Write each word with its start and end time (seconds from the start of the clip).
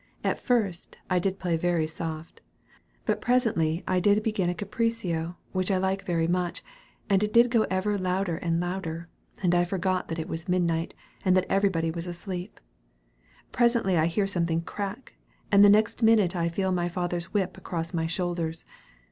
At 0.23 0.39
first, 0.39 0.97
I 1.11 1.19
did 1.19 1.37
play 1.37 1.57
very 1.57 1.85
soft. 1.85 2.41
But 3.05 3.21
presently 3.21 3.83
I 3.87 3.99
did 3.99 4.23
begin 4.23 4.49
a 4.49 4.55
capriccio, 4.55 5.35
which 5.51 5.69
I 5.69 5.77
like 5.77 6.07
very 6.07 6.25
much, 6.25 6.63
and 7.07 7.21
it 7.21 7.31
do 7.31 7.47
go 7.47 7.67
ever 7.69 7.99
louder 7.99 8.37
and 8.37 8.59
louder; 8.59 9.09
and 9.43 9.53
I 9.53 9.63
forgot 9.63 10.07
that 10.07 10.17
it 10.17 10.27
was 10.27 10.49
midnight 10.49 10.95
and 11.23 11.37
that 11.37 11.45
everybody 11.49 11.91
was 11.91 12.07
asleep. 12.07 12.59
Presently 13.51 13.95
I 13.95 14.07
hear 14.07 14.25
something 14.25 14.61
crack! 14.61 15.13
and 15.51 15.63
the 15.63 15.69
next 15.69 16.01
minute 16.01 16.35
I 16.35 16.49
feel 16.49 16.71
my 16.71 16.89
father's 16.89 17.25
whip 17.31 17.55
across 17.55 17.93
my 17.93 18.07
shoulders. 18.07 18.65